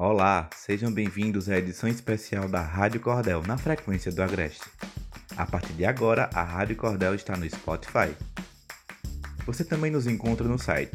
[0.00, 4.62] Olá, sejam bem-vindos à edição especial da Rádio Cordel na frequência do Agreste.
[5.36, 8.14] A partir de agora, a Rádio Cordel está no Spotify.
[9.44, 10.92] Você também nos encontra no site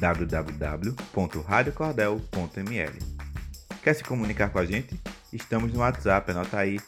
[0.00, 2.98] www.radiocordel.ml.
[3.84, 5.00] Quer se comunicar com a gente?
[5.32, 6.80] Estamos no WhatsApp, anota aí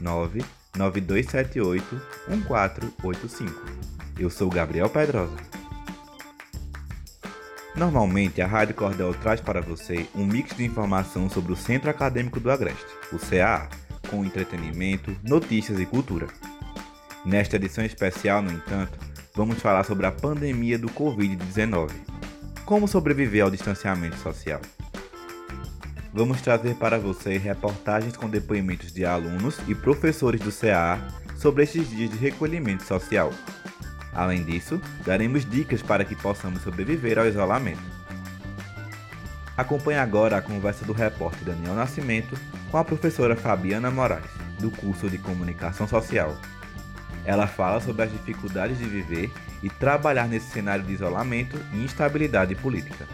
[0.00, 3.52] 99278 1485.
[4.18, 5.36] Eu sou Gabriel Pedrosa.
[7.74, 12.38] Normalmente, a Rádio Cordel traz para você um mix de informação sobre o Centro Acadêmico
[12.38, 13.68] do Agreste, o CAA,
[14.10, 16.26] com entretenimento, notícias e cultura.
[17.24, 18.98] Nesta edição especial, no entanto,
[19.34, 21.90] vamos falar sobre a pandemia do Covid-19.
[22.66, 24.60] Como sobreviver ao distanciamento social?
[26.12, 31.00] Vamos trazer para você reportagens com depoimentos de alunos e professores do CAA
[31.38, 33.32] sobre estes dias de recolhimento social.
[34.12, 37.82] Além disso, daremos dicas para que possamos sobreviver ao isolamento.
[39.56, 42.38] Acompanhe agora a conversa do repórter Daniel Nascimento
[42.70, 46.36] com a professora Fabiana Moraes, do curso de Comunicação Social.
[47.24, 49.30] Ela fala sobre as dificuldades de viver
[49.62, 53.06] e trabalhar nesse cenário de isolamento e instabilidade política.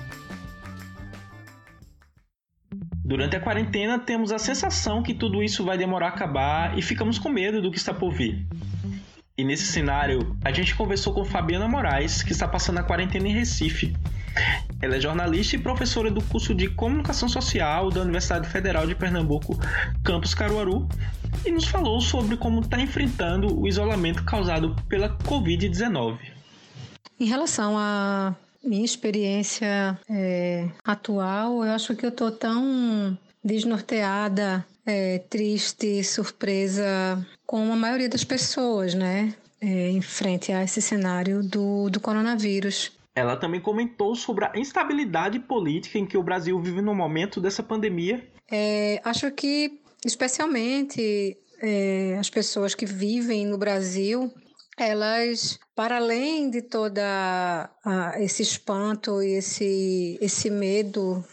[3.04, 7.18] Durante a quarentena, temos a sensação que tudo isso vai demorar a acabar e ficamos
[7.18, 8.46] com medo do que está por vir.
[9.38, 13.32] E nesse cenário, a gente conversou com Fabiana Moraes, que está passando a quarentena em
[13.32, 13.94] Recife.
[14.82, 19.56] Ela é jornalista e professora do curso de Comunicação Social da Universidade Federal de Pernambuco,
[20.02, 20.88] Campus Caruaru,
[21.46, 26.18] e nos falou sobre como está enfrentando o isolamento causado pela Covid-19.
[27.20, 35.18] Em relação à minha experiência é, atual, eu acho que eu estou tão desnorteada é,
[35.30, 39.34] triste, surpresa, como a maioria das pessoas, né?
[39.60, 42.92] É, em frente a esse cenário do, do coronavírus.
[43.14, 47.62] Ela também comentou sobre a instabilidade política em que o Brasil vive no momento dessa
[47.62, 48.24] pandemia.
[48.48, 54.32] É, acho que, especialmente, é, as pessoas que vivem no Brasil,
[54.78, 57.70] elas, para além de toda
[58.18, 61.24] esse espanto e esse, esse medo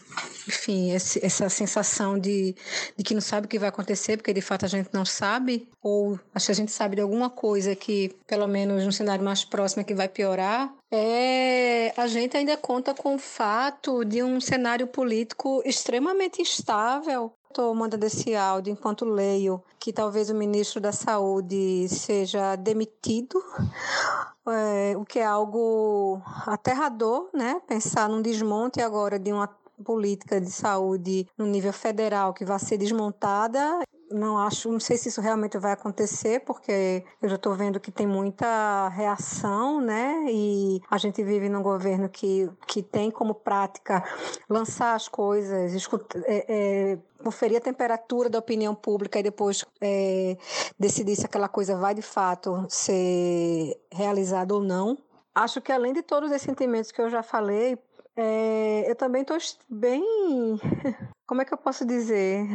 [0.48, 2.54] enfim, esse, essa sensação de,
[2.96, 5.68] de que não sabe o que vai acontecer, porque de fato a gente não sabe,
[5.82, 9.44] ou acho que a gente sabe de alguma coisa que, pelo menos no cenário mais
[9.44, 14.40] próximo, é que vai piorar, é, a gente ainda conta com o fato de um
[14.40, 17.32] cenário político extremamente instável.
[17.56, 23.42] Estou mandando esse áudio enquanto leio que talvez o ministro da Saúde seja demitido,
[24.46, 27.58] é, o que é algo aterrador, né?
[27.66, 29.48] Pensar num desmonte agora de uma
[29.84, 33.80] política de saúde no nível federal que vai ser desmontada.
[34.10, 37.90] Não acho, não sei se isso realmente vai acontecer, porque eu já estou vendo que
[37.90, 40.26] tem muita reação, né?
[40.28, 44.04] E a gente vive num governo que, que tem como prática
[44.48, 50.36] lançar as coisas, escutar, é, é, conferir a temperatura da opinião pública e depois é,
[50.78, 54.96] decidir se aquela coisa vai de fato ser realizada ou não.
[55.34, 57.76] Acho que além de todos os sentimentos que eu já falei,
[58.16, 59.36] é, eu também estou
[59.68, 60.02] bem.
[61.26, 62.46] Como é que eu posso dizer?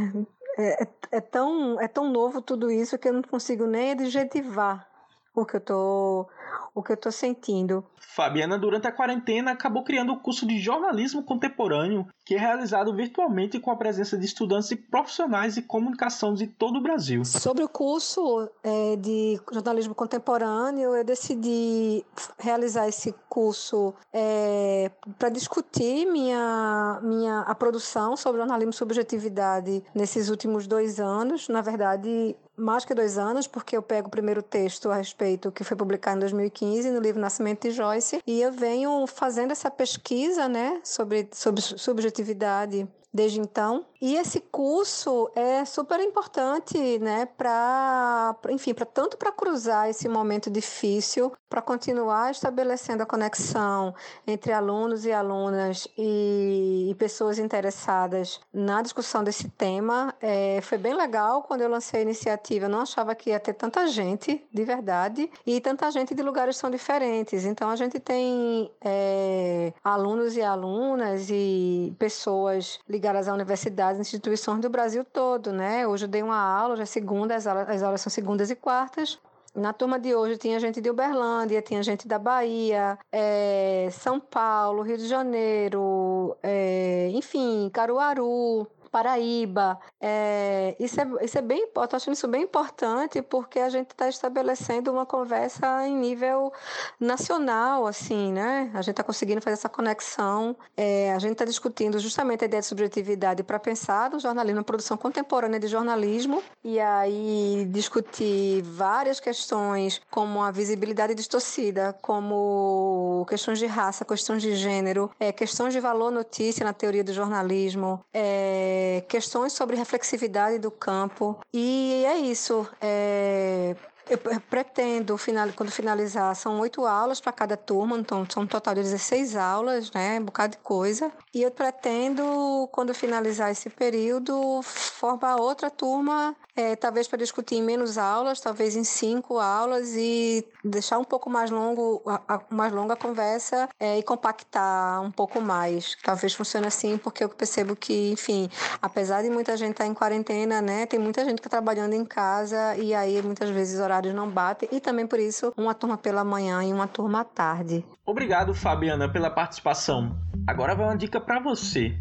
[0.58, 4.88] É, é, é, tão, é tão novo tudo isso que eu não consigo nem adjetivar
[5.34, 6.28] o que eu tô,
[6.74, 7.84] o que eu tô sentindo.
[8.00, 13.60] Fabiana, durante a quarentena, acabou criando o curso de jornalismo contemporâneo, que é realizado virtualmente
[13.60, 17.24] com a presença de estudantes e profissionais de comunicação de todo o Brasil.
[17.24, 22.06] Sobre o curso é, de jornalismo contemporâneo, eu decidi
[22.38, 30.30] realizar esse curso é, para discutir minha, minha, a produção sobre jornalismo e subjetividade nesses
[30.30, 31.48] últimos dois anos.
[31.48, 35.64] Na verdade, mais que dois anos, porque eu pego o primeiro texto a respeito que
[35.64, 40.48] foi publicado em 2015 no livro Nascimento de Joyce, e eu venho fazendo essa pesquisa,
[40.48, 43.86] né, sobre, sobre subjetividade desde então.
[44.02, 50.50] E esse curso é super importante, né, para, enfim, para tanto para cruzar esse momento
[50.50, 53.94] difícil, para continuar estabelecendo a conexão
[54.26, 60.16] entre alunos e alunas e, e pessoas interessadas na discussão desse tema.
[60.20, 62.66] É, foi bem legal quando eu lancei a iniciativa.
[62.66, 66.58] Eu não achava que ia ter tanta gente, de verdade, e tanta gente de lugares
[66.58, 67.46] tão diferentes.
[67.46, 74.02] Então a gente tem é, alunos e alunas e pessoas ligadas ligadas a universidades e
[74.02, 75.88] instituições do Brasil todo, né?
[75.88, 78.56] Hoje eu dei uma aula, já é segunda, as aulas, as aulas são segundas e
[78.56, 79.18] quartas.
[79.56, 84.84] Na turma de hoje tinha gente de Uberlândia, tinha gente da Bahia, é, São Paulo,
[84.84, 89.80] Rio de Janeiro, é, enfim, Caruaru, Paraíba.
[90.02, 94.10] É, isso, é, isso é bem importante, achando isso bem importante porque a gente está
[94.10, 96.52] estabelecendo uma conversa em nível
[97.00, 98.70] nacional, assim, né?
[98.74, 100.56] A gente está conseguindo fazer essa conexão.
[100.76, 104.64] É, a gente está discutindo justamente a ideia de subjetividade para pensar no jornalismo, na
[104.64, 113.58] produção contemporânea de jornalismo, e aí discutir várias questões como a visibilidade distorcida, como questões
[113.58, 118.81] de raça, questões de gênero, é, questões de valor notícia na teoria do jornalismo, é,
[119.08, 121.40] questões sobre reflexividade do campo.
[121.54, 122.68] E é isso.
[122.82, 123.76] É,
[124.10, 124.18] eu
[124.50, 125.16] pretendo,
[125.56, 129.92] quando finalizar, são oito aulas para cada turma, então são um total de 16 aulas,
[129.92, 130.20] né?
[130.20, 131.12] Um bocado de coisa.
[131.34, 137.64] E eu pretendo, quando finalizar esse período, formar outra turma é, talvez para discutir em
[137.64, 142.74] menos aulas, talvez em cinco aulas e deixar um pouco mais longo, a, a mais
[142.74, 145.98] longa a conversa é, e compactar um pouco mais.
[146.04, 148.50] Talvez funcione assim, porque eu percebo que, enfim,
[148.82, 151.94] apesar de muita gente estar tá em quarentena, né, tem muita gente que está trabalhando
[151.94, 155.98] em casa e aí muitas vezes horários não batem e também por isso uma turma
[155.98, 157.86] pela manhã e uma turma à tarde.
[158.06, 160.18] Obrigado, Fabiana, pela participação.
[160.48, 161.96] Agora vai uma dica para você.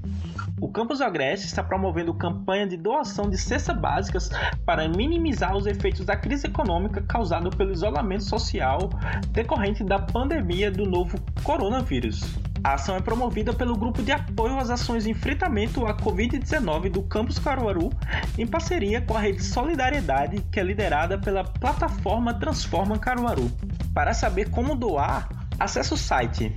[0.60, 4.30] O Campus Agreste está promovendo campanha de doação de cestas básicas
[4.64, 8.90] para minimizar os efeitos da crise econômica causada pelo isolamento social
[9.30, 12.22] decorrente da pandemia do novo coronavírus.
[12.62, 17.02] A ação é promovida pelo Grupo de Apoio às Ações de Enfrentamento à Covid-19 do
[17.02, 17.90] Campus Caruaru,
[18.36, 23.50] em parceria com a Rede Solidariedade, que é liderada pela plataforma Transforma Caruaru.
[23.94, 25.28] Para saber como doar,
[25.58, 26.54] acesse o site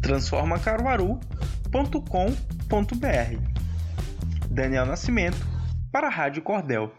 [0.00, 1.20] transformacaruaru.com.br.
[4.48, 5.44] Daniel Nascimento,
[5.90, 6.92] para a Rádio Cordel.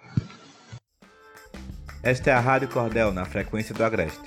[2.04, 4.22] Esta é a Rádio Cordel na frequência do Agreste.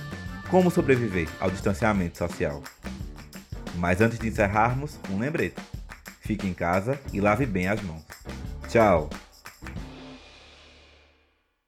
[0.51, 2.63] Como sobreviver ao distanciamento social?
[3.77, 5.57] Mas antes de encerrarmos, um lembrete.
[6.21, 8.05] Fique em casa e lave bem as mãos.
[8.69, 9.09] Tchau!